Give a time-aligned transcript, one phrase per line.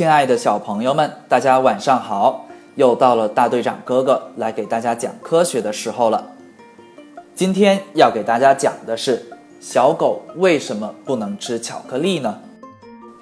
[0.00, 2.46] 亲爱的小朋友们，大家晚上好！
[2.74, 6.24] 又到了大队长哥哥来给大家讲科学的时候了。
[7.34, 9.22] 今天要给大家讲的是
[9.60, 12.38] 小狗为什么不能吃巧克力呢？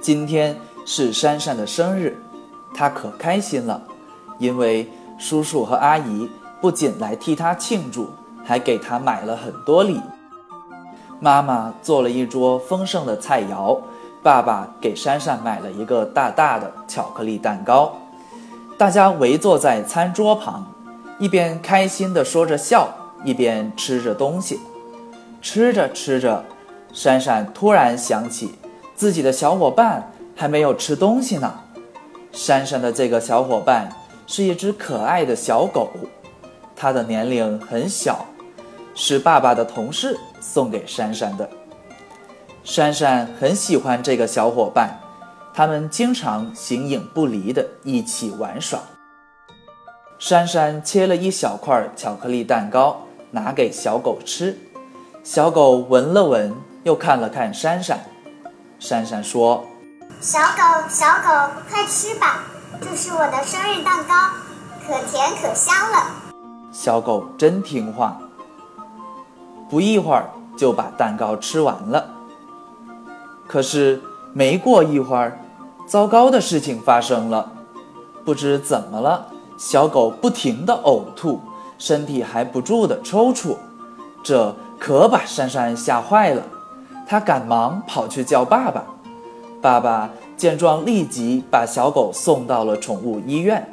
[0.00, 0.54] 今天
[0.86, 2.17] 是珊珊的生日，
[2.72, 3.82] 她可开心了，
[4.39, 8.08] 因为叔叔和阿姨不仅来替她庆祝，
[8.45, 10.00] 还给她买了很多礼。
[11.18, 13.76] 妈妈做了一桌丰盛的菜肴。
[14.22, 17.95] 爸爸给珊珊买了一个大大的巧克力蛋糕，
[18.77, 20.67] 大家围坐在餐桌旁，
[21.18, 22.89] 一边开心地说着笑，
[23.25, 24.58] 一边吃着东西。
[25.41, 26.44] 吃着吃着，
[26.93, 28.54] 珊珊突然想起
[28.96, 31.55] 自己的小伙伴还没有吃东西呢。
[32.33, 33.91] 珊珊的这个小伙伴
[34.27, 35.91] 是一只可爱的小狗，
[36.75, 38.27] 它的年龄很小，
[38.94, 41.48] 是爸爸的同事送给珊珊的。
[42.70, 45.00] 珊珊很喜欢这个小伙伴，
[45.55, 48.78] 他们经常形影不离的一起玩耍。
[50.19, 54.58] 珊珊切了一小块巧克力蛋糕，拿给小狗吃。
[55.24, 58.05] 小狗闻了闻，又看了看珊珊。
[58.78, 59.64] 珊珊说
[60.20, 62.44] ：“小狗，小狗，快吃吧，
[62.83, 64.14] 这是我的生日蛋糕，
[64.86, 66.11] 可甜可香了。”
[66.70, 68.20] 小狗真听话，
[69.70, 72.16] 不一会儿就把蛋糕吃完了。
[73.48, 74.00] 可是
[74.32, 75.41] 没过一会儿，
[75.86, 77.50] 糟糕的事情发生了。
[78.24, 81.40] 不知怎么了，小狗不停地呕吐，
[81.78, 83.56] 身体还不住地抽搐，
[84.22, 86.42] 这可把珊珊吓坏了。
[87.06, 88.84] 她赶忙跑去叫爸爸。
[89.62, 93.66] 爸爸见状，立即把小狗送到了宠物医院。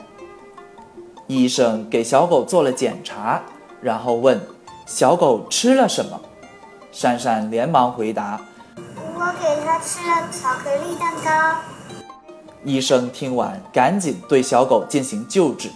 [1.28, 3.42] 医生给小狗做了检查，
[3.82, 4.40] 然后问
[4.88, 6.22] ：“小狗吃了什么？”
[6.94, 8.40] 珊珊连忙回答。
[9.28, 11.60] 我给他吃了巧克力蛋糕。
[12.64, 15.68] 医生听完，赶紧对小狗进行救治。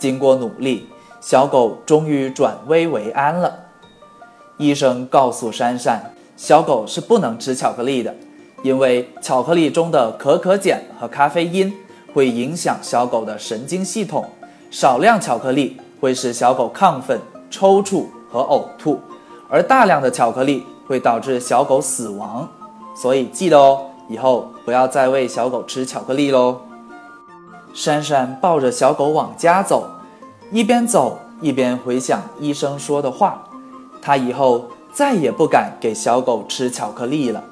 [0.00, 0.88] 经过努力，
[1.20, 3.56] 小狗终于转危为安了。
[4.56, 8.12] 医生告诉珊珊，小狗是不能吃巧克力的，
[8.64, 11.72] 因为巧克力中的可可碱和咖啡因
[12.12, 14.28] 会影响小狗的神经系统。
[14.72, 18.98] 少量巧克力会使小狗亢奋、抽搐和呕吐，
[19.48, 22.48] 而大量的巧克力会导致小狗死亡。
[22.94, 26.60] 所以记得哦，以后不要再喂小狗吃巧克力喽。
[27.74, 29.88] 珊珊抱着小狗往家走，
[30.50, 33.44] 一边走一边回想医生说的话，
[34.02, 37.42] 她以后再也不敢给小狗吃巧克力了。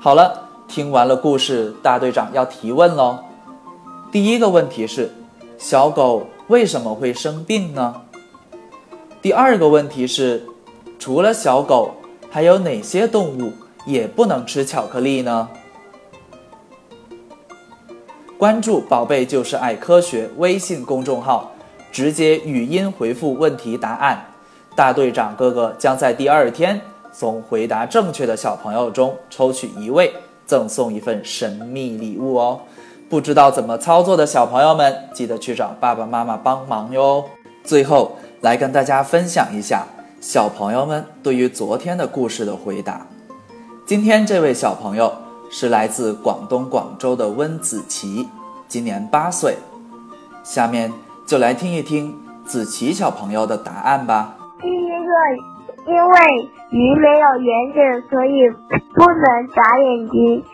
[0.00, 3.18] 好了，听完了故事，大队长要提问喽。
[4.10, 5.12] 第一个问题是，
[5.58, 8.02] 小狗为什么会生病呢？
[9.20, 10.46] 第二个问题是，
[10.98, 11.92] 除了小狗，
[12.30, 13.52] 还有哪些动物？
[13.88, 15.48] 也不能吃巧克力呢。
[18.36, 21.50] 关注“宝贝就是爱科学”微信公众号，
[21.90, 24.26] 直接语音回复问题答案，
[24.76, 26.78] 大队长哥哥将在第二天
[27.10, 30.12] 从回答正确的小朋友中抽取一位，
[30.46, 32.60] 赠送一份神秘礼物哦。
[33.08, 37.24] 不知道怎么操作的小朋友们，记得去找爸爸妈妈帮忙哟。
[37.64, 39.86] 最后来跟大家分享一下
[40.20, 43.06] 小朋友们对于昨天的故事的回答。
[43.88, 45.10] 今天这位小朋友
[45.48, 48.28] 是来自广东广州的温子琪，
[48.66, 49.56] 今年八岁。
[50.42, 50.92] 下面
[51.24, 54.36] 就来听一听子琪小朋友的答案吧。
[54.60, 56.18] 第一个，因为
[56.70, 58.50] 鱼没有眼睛，所以
[58.92, 60.44] 不能眨眼睛。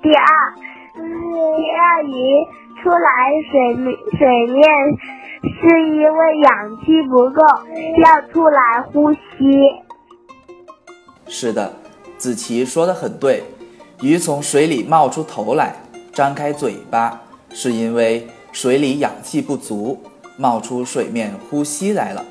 [0.00, 0.54] 第二，
[0.94, 2.46] 第二鱼
[2.80, 4.62] 出来水面水面
[5.42, 7.42] 是因为氧气不够，
[8.04, 9.18] 要出来呼吸。
[11.26, 11.81] 是的。
[12.18, 13.42] 子琪说的很对，
[14.00, 15.76] 鱼从水里冒出头来，
[16.12, 20.02] 张开嘴巴，是因为水里氧气不足，
[20.36, 22.24] 冒出水面呼吸来了。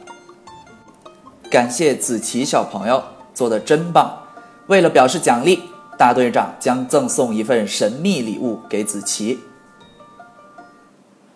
[1.49, 4.23] 感谢子琪小朋友做的真棒！
[4.67, 5.59] 为了表示奖励，
[5.97, 9.39] 大队长将赠送一份神秘礼物给子琪。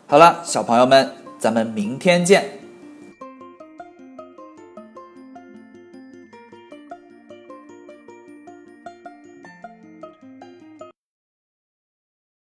[0.07, 2.59] 好了，小朋友们，咱们明天见。